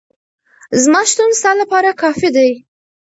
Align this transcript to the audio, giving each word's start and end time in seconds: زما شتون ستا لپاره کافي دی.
زما 0.83 1.01
شتون 1.09 1.29
ستا 1.39 1.51
لپاره 1.61 1.89
کافي 2.01 2.29
دی. 2.35 2.51